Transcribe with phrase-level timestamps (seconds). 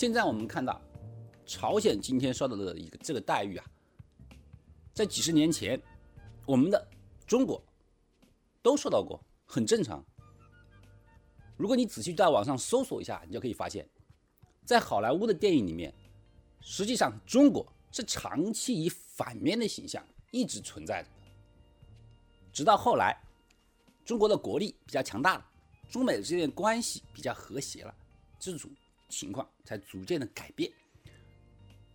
[0.00, 0.80] 现在我们看到，
[1.44, 3.66] 朝鲜今天受到的一个这个待遇啊，
[4.94, 5.78] 在几十年前，
[6.46, 6.88] 我们的
[7.26, 7.62] 中国
[8.62, 10.02] 都受到过，很正常。
[11.58, 13.86] 如果你仔细在网上搜索一下，你就可以发现，
[14.64, 15.92] 在好莱坞的电影里面，
[16.62, 21.14] 实际上中国是长期以反面的形象一直存在着的。
[22.54, 23.14] 直到后来，
[24.02, 25.46] 中国的国力比较强大了，
[25.90, 27.94] 中美之间的关系比较和谐了，
[28.38, 28.70] 这种
[29.10, 30.72] 情况才逐渐的改变。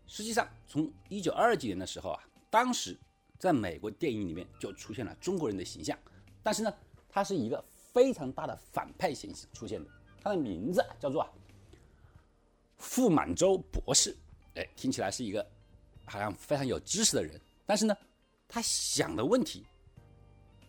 [0.06, 2.96] 实际上，从一九二几年的时候啊，当时
[3.40, 5.98] 在美国电影里面就出现了中国人的形象，
[6.44, 6.72] 但是呢，
[7.10, 9.90] 他是一个非常大的反派形象出现的，
[10.22, 11.32] 他的名字叫做啊
[12.78, 14.16] 傅满洲博士，
[14.54, 15.44] 哎，听起来是一个
[16.06, 17.98] 好像非常有知识的人，但是呢，
[18.48, 19.66] 他想的问题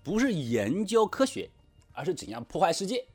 [0.02, 1.50] 不是研究科学，
[1.92, 3.06] 而是怎样破坏世界。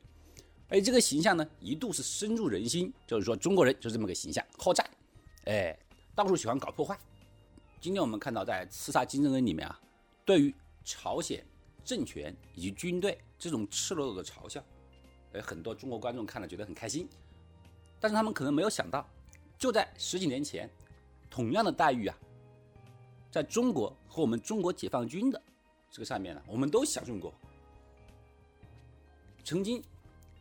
[0.71, 4.89] 而这个形象呢，一度是深入人心，就是说中国人就这么个形象，好战，
[5.43, 5.77] 哎，
[6.15, 6.97] 到处喜欢搞破坏。
[7.81, 9.77] 今天我们看到在《刺杀金正恩》里面啊，
[10.23, 10.55] 对于
[10.85, 11.45] 朝鲜
[11.83, 14.63] 政权以及军队这种赤裸裸的嘲笑，
[15.33, 17.05] 哎，很多中国观众看了觉得很开心，
[17.99, 19.05] 但是他们可能没有想到，
[19.57, 20.69] 就在十几年前，
[21.29, 22.17] 同样的待遇啊，
[23.29, 25.41] 在中国和我们中国解放军的
[25.91, 27.33] 这个上面呢，我们都享受过。
[29.43, 29.83] 曾经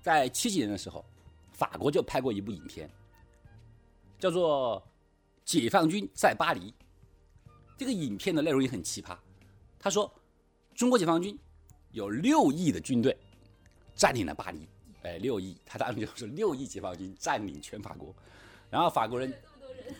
[0.00, 1.04] 在七几年的时候，
[1.52, 2.88] 法国就拍过一部影片，
[4.18, 4.82] 叫做
[5.44, 6.70] 《解放军在巴黎》。
[7.76, 9.16] 这个影片的内容也很奇葩。
[9.78, 10.12] 他说，
[10.74, 11.38] 中国解放军
[11.92, 13.16] 有六亿的军队
[13.94, 14.68] 占领了巴黎，
[15.02, 18.14] 哎，六亿，他当时就是六亿解放军占领全法国，
[18.70, 19.32] 然后法国人，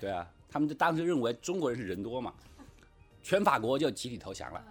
[0.01, 2.35] 对啊，他们就当时认为中国人是人多嘛，
[3.23, 4.65] 全法国就集体投降了。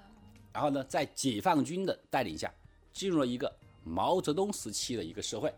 [0.53, 2.51] 然后呢，在解放军的带领下，
[2.93, 3.51] 进入了一个
[3.83, 5.53] 毛泽东时期的一个社会。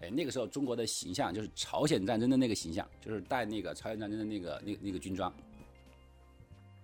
[0.00, 5.32] 哎，那个时候中国的形象就是朝鲜战争的那个形象，就是带那个朝鲜战争的那个那那个军装。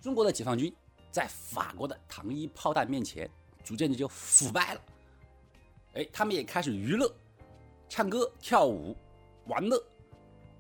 [0.00, 0.72] 中国的解放军
[1.10, 3.30] 在法国的糖衣炮弹面前，
[3.62, 4.80] 逐渐的就腐败了。
[5.92, 7.14] 哎，他们也开始娱乐，
[7.86, 8.96] 唱歌、跳舞、
[9.46, 9.76] 玩乐。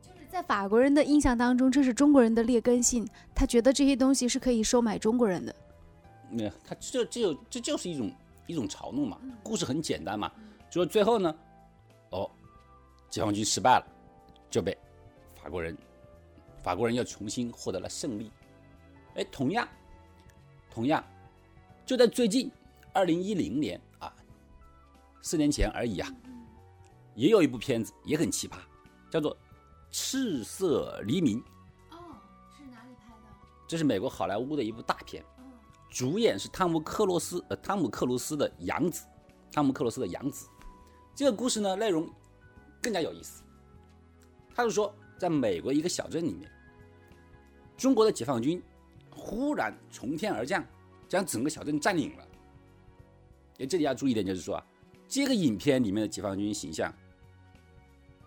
[0.02, 5.56] 就是在法国人的印象当中，这是中国人的劣根性，他觉得这些东西是可以收买中国人的。
[6.30, 8.12] 那他这这就这就是一种
[8.46, 9.18] 一种嘲弄嘛。
[9.42, 10.30] 故事很简单嘛，
[10.70, 11.34] 就是最后呢，
[12.10, 12.30] 哦，
[13.08, 13.86] 解放军失败了，
[14.50, 14.76] 就被
[15.34, 15.76] 法国人，
[16.62, 18.30] 法国人又重新获得了胜利。
[19.14, 19.68] 哎，同样，
[20.70, 21.04] 同样，
[21.84, 22.50] 就在最近，
[22.92, 24.14] 二零一零年啊，
[25.20, 26.08] 四年前而已啊，
[27.14, 28.56] 也有一部片子也很奇葩，
[29.10, 29.34] 叫做
[29.90, 31.38] 《赤色黎明》。
[31.90, 32.16] 哦，
[32.56, 33.28] 是哪里拍的？
[33.68, 35.22] 这是美国好莱坞的一部大片，
[35.92, 39.04] 主演是汤姆克罗斯，呃，汤姆克鲁斯的养子，
[39.52, 40.48] 汤姆克罗斯的养子。
[41.14, 42.08] 这个故事呢，内容
[42.80, 43.42] 更加有意思。
[44.54, 46.50] 他是说，在美国一个小镇里面，
[47.76, 48.60] 中国的解放军。
[49.14, 50.64] 忽然从天而降，
[51.06, 52.28] 将整个小镇占领了。
[53.58, 54.66] 哎，这里要注意一点，就是说啊，
[55.06, 56.92] 这个影片里面的解放军形象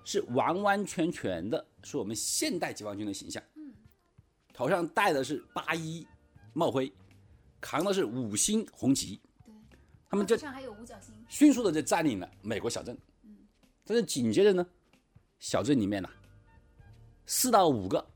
[0.04, 3.42] 是完完全全的是我们现代解放军的形象。
[4.54, 6.08] 头上戴的是八一
[6.54, 6.94] 帽徽，
[7.66, 9.20] 扛的是五星红旗。
[9.44, 9.52] 对，
[10.08, 12.96] 他们这上还有五角星，迅速的就占领了美国小镇。
[13.24, 13.36] 嗯，
[13.84, 14.64] 但是紧接着呢，
[15.40, 16.08] 小镇里面呢，
[17.26, 18.08] 四到五个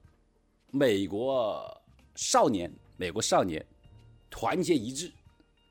[0.70, 1.76] 美国。
[2.16, 3.66] 少年，美国少年，
[4.30, 5.10] 团结一致，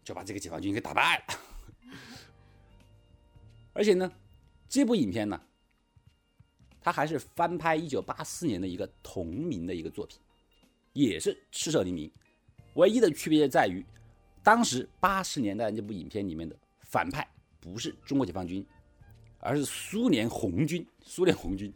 [0.02, 1.24] 就把这个解放军给打败了。
[3.74, 4.10] 而且呢，
[4.66, 5.40] 这部影片呢，
[6.80, 10.18] 它还是翻拍一九八四年的一个同名的一个作品，
[10.94, 12.10] 也是赤色黎明。
[12.78, 13.84] 唯一的区别在于，
[14.40, 17.28] 当时八十年代那部影片里面的反派
[17.60, 18.64] 不是中国解放军，
[19.40, 20.86] 而是苏联红军。
[21.02, 21.74] 苏联红军，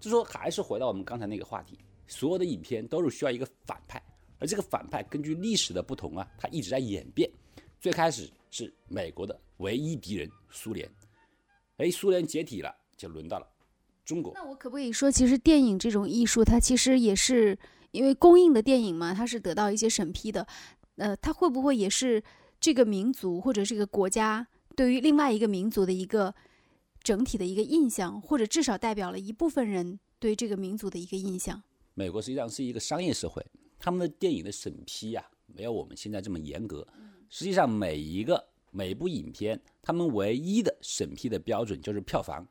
[0.00, 1.78] 就说还是回到我们刚才那个话题。
[2.06, 4.02] 所有的影片都是需要一个反派，
[4.38, 7.30] 而这个反派根据历史的不同啊，它一直在演变。
[7.78, 10.90] 最开始是美国的唯一敌人苏联，
[11.76, 13.46] 哎，苏联解体了，就轮到了
[14.06, 14.32] 中国。
[14.34, 17.56] 那我可不可以说，其实电影这种艺术，它其实也是
[17.92, 20.46] 因为公映的电影嘛，它是得到一些审批的。
[20.96, 22.22] 呃，它会不会也是
[22.60, 24.46] 这个民族或者这个国家
[24.76, 26.34] 对于另外一个民族的一个
[27.02, 31.62] 整体的一个印象，或者至少代表了一部分人对这个民族的一个印象？
[31.94, 33.44] 美国实际上是一个商业社会，
[33.78, 36.86] 他们的电影的审批呀，没有我们现在这么严格。
[37.28, 42.46] 实际上，每一个每部影片，他们唯一的审批的标准就是票房。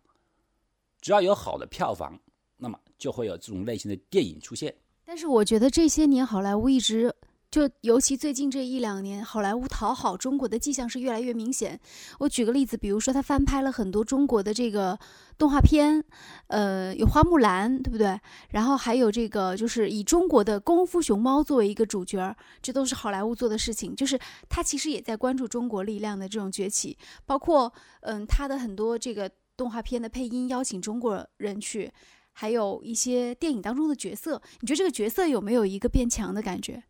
[1.01, 2.19] 只要有好的票房，
[2.57, 4.75] 那么就会有这种类型的电影出现。
[5.11, 7.11] 但是，我觉得这些年好莱坞一直
[7.49, 11.79] 就尤其最近这一两年，好莱坞讨好中国的迹象是越来越明显。
[12.19, 14.95] 我举个例子，比如说他翻拍了很多中国的这个
[15.35, 16.03] 动画片，
[16.45, 18.19] 呃，有花木兰，对不对？
[18.49, 23.95] 然后还有这个，就是以中国的功夫熊猫作为一个主角，这都是好莱坞做的事情。
[23.95, 24.15] 就是
[24.47, 26.95] 他其实也在关注中国力量的这种崛起，
[27.25, 29.27] 包括嗯，他的很多这个
[29.57, 31.91] 动画片的配音邀请中国人去，
[32.39, 36.81] 还有一些电影当中的角色，你觉得这个角色有没有一个变强的感觉？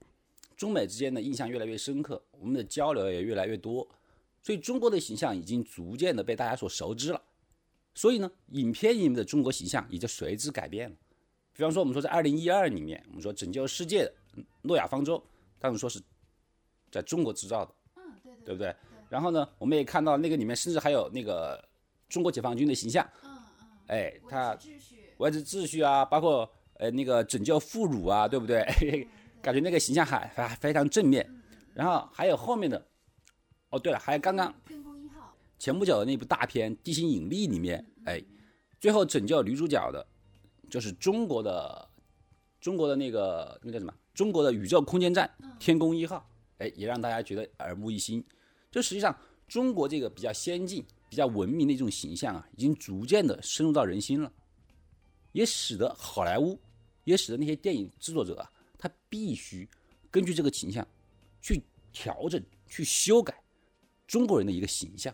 [0.56, 3.88] 中美之间的印象越来越深刻，我们的交流也越来越多，
[4.44, 7.20] 所以中国的形象已经逐渐的被大家所熟知了。
[7.96, 10.96] 所以呢，影片里面的中国形象也就随之改变了。
[11.52, 14.14] 比方说，我们说在二零一二里面，我们说拯救世界的
[14.62, 15.20] 诺亚方舟，
[15.58, 16.00] 当时说是
[16.92, 18.76] 在中国制造的，嗯，对对，对不对？
[19.10, 21.68] 然后呢，我们也看到那个里面甚至还有那个
[22.08, 23.32] 中国解放军的形象，嗯
[23.62, 28.66] 嗯，哎，他秩序，维持秩序啊，包括呃那个拯救妇孺啊，对不对？
[29.42, 31.26] 感觉那个形象还还非常正面，
[31.74, 32.86] 然后还有后面的，
[33.70, 34.54] 哦对了，还有刚刚
[35.58, 38.22] 前不久的那部大片《地心引力》里面，哎，
[38.82, 40.06] 最后拯救女主角的，
[40.70, 41.90] 就是中国的
[42.60, 43.94] 中国的那个那叫什么？
[44.14, 45.30] 中国的宇宙空间站
[45.60, 48.22] 天宫一号，哎，也让大家觉得耳目一新。
[48.72, 49.18] 就实际上，
[49.48, 54.30] 中国这个比较先进、比较文明的一种形象啊，已经逐渐的深入到人心了，
[55.32, 56.60] 也使得好莱坞，
[57.04, 58.52] 也使得那些电影制作者啊。
[58.78, 59.68] 他必须
[60.10, 60.88] 根据这个形象
[61.42, 61.62] 去
[61.92, 63.44] 调整、去修改
[64.08, 65.14] 中国人的一个形象。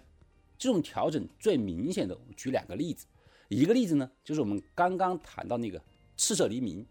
[0.58, 3.06] 这种调整最明显的，我举两个例子。
[3.50, 5.80] 一个例子呢，就是我们刚刚谈到那个
[6.16, 6.84] 《赤色黎明》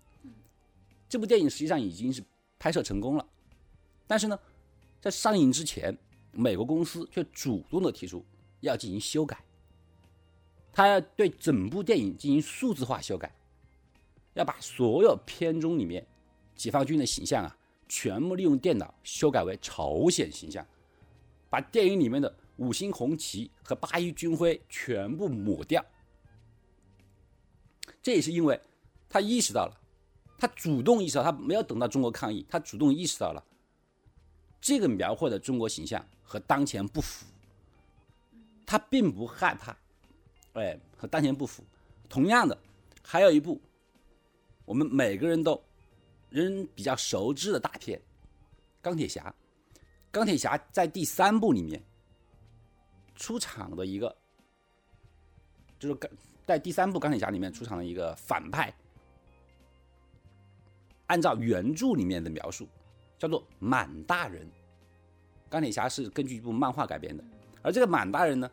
[1.08, 2.22] 这部电影，实际上已经是
[2.58, 3.26] 拍摄成功了。
[4.06, 4.38] 但是呢，
[5.00, 5.96] 在上映之前，
[6.30, 8.24] 美国公司却主动的提出
[8.60, 9.42] 要进行修改，
[10.74, 13.32] 他要对整部电影进行数字化修改，
[14.34, 16.06] 要把所有片中里面。
[16.56, 17.56] 解放军的形象啊，
[17.88, 20.64] 全部利用电脑修改为朝鲜形象，
[21.50, 25.84] 把电影里面的五星红旗和八一军徽全部抹掉。
[28.00, 28.60] 这也是因为
[29.08, 29.76] 他意识到了，
[30.38, 33.44] 他主动意识到，他没有等到中国抗议，他主动意识到了
[34.60, 37.26] 这个描绘的中国形象和当前不符，
[38.64, 39.76] 他并不害怕，
[40.54, 41.62] 哎，和当前不符。
[42.08, 42.58] 同样的，
[43.02, 43.60] 还有一部，
[44.64, 45.62] 我们每个人都。
[46.30, 47.96] 人比较熟知的大片
[48.82, 49.32] 《钢铁侠》，
[50.10, 51.80] 钢铁侠在第三部里面
[53.14, 54.16] 出场的一个，
[55.78, 56.10] 就是钢
[56.44, 58.74] 在第三部钢铁侠里面出场的一个反派，
[61.06, 62.66] 按照原著里面的描述，
[63.16, 64.44] 叫做满大人。
[65.48, 67.22] 钢铁侠是根据一部漫画改编的，
[67.62, 68.50] 而这个满大人呢，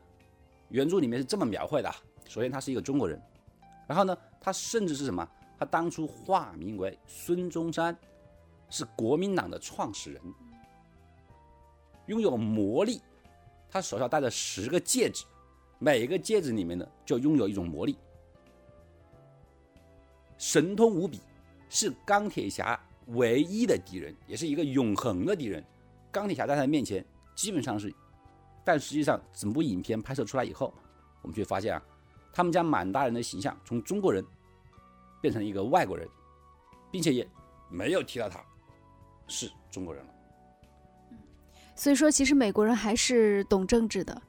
[0.72, 1.94] 原著里面是这么描绘的：
[2.28, 3.22] 首先他是一个中国人，
[3.88, 5.28] 然后呢，他甚至是什么？
[5.60, 7.96] 他当初化名为孙中山，
[8.70, 10.22] 是国民党的创始人，
[12.08, 13.00] 拥有魔力。
[13.70, 15.24] 他手上戴着十个戒指，
[15.78, 17.98] 每一个戒指里面呢就拥有一种魔力，
[20.38, 21.22] 神通无比，
[21.70, 22.78] 是钢铁侠
[23.08, 25.64] 唯一的敌人，也是一个永恒的敌人。
[26.12, 27.94] 钢铁侠在他面前基本上是，
[28.64, 30.74] 但实际上整部影片拍摄出来以后，
[31.22, 31.84] 我们却发现啊，
[32.34, 34.24] 他们将满大人的形象从中国人。
[35.22, 36.10] 变成一个外国人，
[36.92, 37.30] 并且也
[37.70, 38.44] 没有提到他
[39.28, 40.12] 是中国人了。
[41.76, 44.20] 所以说，其实美国人还是懂政治的，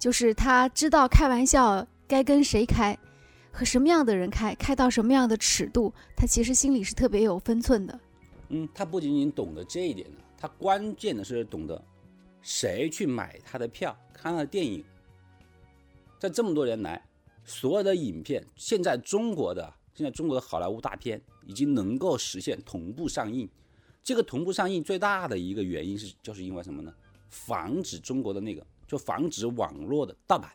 [0.00, 2.98] 就是他知道开玩笑该跟谁开，
[3.52, 8.00] 和什么样的人开，开到什么样的尺度，他其实心里是特别有分寸的。
[8.48, 11.80] 嗯，他不仅仅懂得这一点呢，他关键的是懂得
[12.42, 14.84] 谁去买他的票，看他的电影。
[16.18, 17.02] 在这么多年来，
[17.44, 19.72] 所有的影片，现在中国的。
[19.94, 23.46] 现在中国的好莱坞大片已经能够实现同步上映，
[24.02, 26.94] 这个同步上映最大的一个原因是，就是因为什么呢？
[27.28, 30.50] 防止中国的那个，就防止网络的盗版。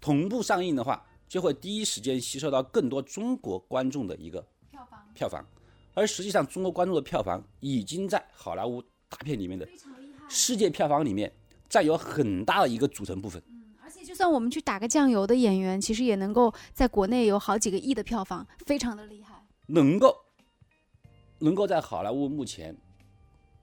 [0.00, 4.40] 同步上映的话，就会第一时间吸收到更多中国观众的一个
[4.70, 5.04] 票房。
[5.14, 5.44] 票房，
[5.94, 9.68] 而实际上，中国观众的票房已经在好莱坞大片里面的
[10.28, 11.32] 世界票房里面
[11.68, 13.42] 占有很大的一个组成部分。
[13.80, 19.42] 而且就算我们去打个酱油的演员，其实也能够在国内有好几个亿的票房，非常的厉害。
[19.66, 20.14] 能够，
[21.38, 22.76] 能够在好莱坞目前，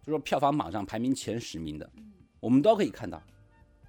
[0.04, 1.88] 就说票房榜上排名前十名的，
[2.40, 3.22] 我们都可以看到，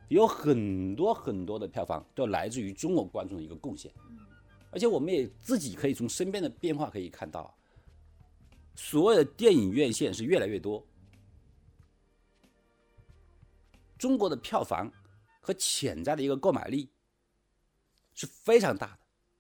[0.09, 3.91] 有很多很多的票房都来自于中国观众的一个贡献。
[4.71, 7.55] 而且我们也自己可以从身边的变化可以看到，
[8.75, 10.85] 所有的电影院线是越来越多，
[13.99, 14.93] 中国的票房。
[15.41, 16.91] 和潜在的一个购买力
[18.15, 18.99] 是非常大的，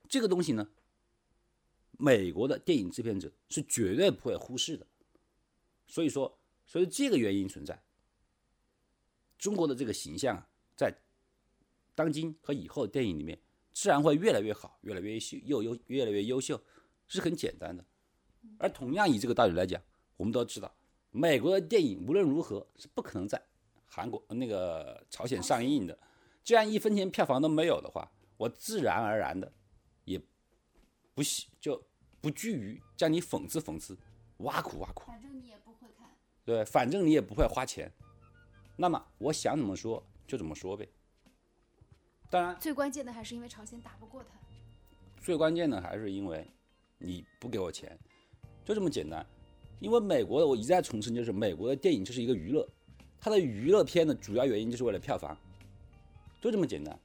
[0.08, 0.70] 这个东西呢，
[1.98, 4.86] 美国的电影制片者是绝对不会忽视的。
[5.88, 7.82] 所以说，所以这个原因存在，
[9.36, 10.96] 中国的这个形象啊，在
[11.96, 16.62] 当今和以后的电影里面，自然会越来越好，越来越秀，又优，越来越优秀，
[17.08, 17.84] 是很简单的。
[18.60, 19.82] 而同样以这个道理来讲，
[20.16, 20.72] 我们都知道，
[21.10, 23.44] 美国的电影无论如何是不可能在
[23.86, 25.98] 韩国那个朝鲜上映的。
[26.44, 29.52] 既然一分钱票房都没有的话，我自然而然的
[30.04, 30.20] 也
[31.14, 31.82] 不喜就
[32.20, 33.98] 不惧于将你讽刺讽刺，
[34.38, 35.06] 挖苦挖苦。
[35.06, 36.08] 反正你也不会看。
[36.44, 37.90] 对，反正你也不会花钱，
[38.76, 40.88] 那么我想怎么说就怎么说呗。
[42.30, 44.30] 当然，最关键的还是因为朝鲜打不过他。
[45.20, 46.48] 最关键的还是因为
[46.98, 47.98] 你不给我钱，
[48.64, 49.26] 就这么简单。
[49.80, 52.68] 因为美国的，我一再重申，就是美国的电影就是一个娱乐，
[53.20, 55.36] 它的娱乐片的主要原因就是为了票房，
[56.40, 56.98] 就这么简单。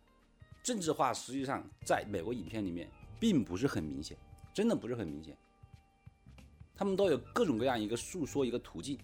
[0.64, 2.88] 政治化实际上在美国影片里面
[3.20, 4.16] 并不是很明显，
[4.54, 5.36] 真的不是很明显。
[6.76, 8.98] 他们都有各种各样一个诉说一个途径。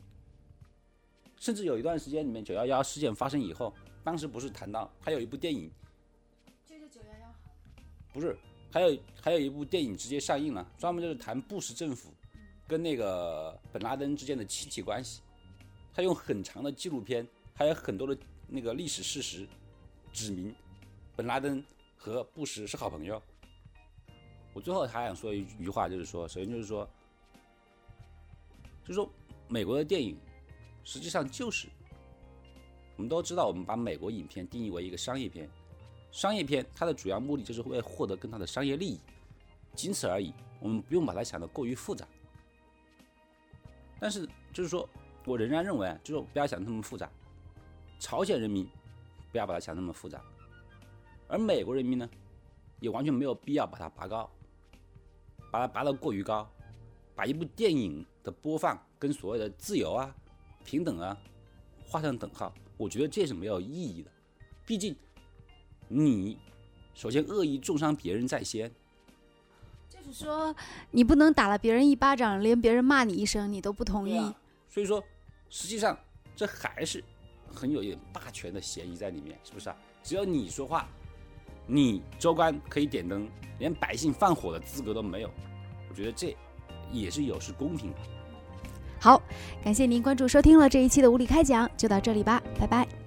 [1.40, 3.72] 甚至有一段时间里面，九幺幺事件发生以后，
[4.04, 5.72] 当时不是谈到还有一部电影，
[6.66, 7.36] 就是九幺幺，
[8.12, 8.36] 不是，
[8.72, 12.12] 还有还有一部电影直接上映了，专门就是谈布什政府
[12.68, 15.22] 跟那个本拉登之间的亲戚关系，
[15.98, 18.16] 他用很长的纪录片，还有很多的
[18.48, 19.48] 那个历史事实，
[20.13, 20.54] 指明
[21.16, 21.63] 本拉登
[21.98, 23.20] 和布什是好朋友。
[24.54, 26.88] 我最后还想说一句话，就是说，首先就是说，
[28.84, 29.10] 就是说
[29.48, 30.16] 美国的电影。
[30.84, 31.68] 实际上就是，
[32.96, 35.50] 我们都知道，我们把美国影片定义为一个商业片，
[36.12, 39.00] 商业片它的主要目的就是为获得更大的商业利益，
[39.74, 40.32] 仅此而已。
[40.60, 42.08] 我们不用把它想得过于复杂。
[44.00, 44.88] 但是就是说，
[45.28, 47.10] 我仍然认为，就是不要想那么复杂。
[48.00, 48.66] 朝鲜人民
[49.30, 50.22] 不要把它想那么复杂，
[51.28, 52.10] 而美国人民呢，
[52.80, 54.30] 也完全没有必要把它拔高，
[55.52, 56.50] 把它拔得过于高，
[57.14, 60.16] 把一部电影的播放跟所谓的自由啊。
[60.64, 61.18] 平等啊，
[61.86, 64.10] 画上等号，我觉得这是没有意义的。
[64.66, 64.96] 毕竟，
[65.90, 66.38] 你
[66.94, 68.72] 首先恶意重伤别人在先，
[69.90, 70.56] 就是说
[70.92, 74.18] 你不能打了别人一巴掌，连别人骂你一声你都不同意。
[74.70, 75.04] 所以说，
[75.50, 75.98] 实际上
[76.36, 77.04] 这还是
[77.54, 79.75] 很有一点霸权的嫌疑在里面，是不是啊？
[80.04, 80.88] 只要你说话，
[81.66, 85.32] 你州官可以点灯，连百姓放火的资格都没有。
[85.89, 86.36] 我觉得这
[86.92, 87.94] 也是有失公平。
[89.00, 89.22] 好，
[89.63, 93.07] 感谢您关注收听了这一期的无理开讲，就到这里吧，拜拜。